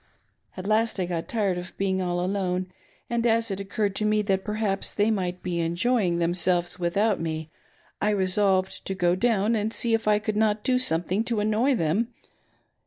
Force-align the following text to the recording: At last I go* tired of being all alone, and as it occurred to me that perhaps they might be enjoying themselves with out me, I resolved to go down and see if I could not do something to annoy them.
At 0.57 0.65
last 0.65 0.99
I 0.99 1.05
go* 1.05 1.21
tired 1.21 1.59
of 1.59 1.77
being 1.77 2.01
all 2.01 2.25
alone, 2.25 2.65
and 3.07 3.23
as 3.27 3.51
it 3.51 3.59
occurred 3.59 3.95
to 3.97 4.03
me 4.05 4.23
that 4.23 4.43
perhaps 4.43 4.91
they 4.95 5.11
might 5.11 5.43
be 5.43 5.59
enjoying 5.59 6.17
themselves 6.17 6.79
with 6.79 6.97
out 6.97 7.19
me, 7.19 7.51
I 8.01 8.09
resolved 8.09 8.83
to 8.85 8.95
go 8.95 9.13
down 9.13 9.53
and 9.53 9.71
see 9.71 9.93
if 9.93 10.07
I 10.07 10.17
could 10.17 10.35
not 10.35 10.63
do 10.63 10.79
something 10.79 11.23
to 11.25 11.39
annoy 11.39 11.75
them. 11.75 12.15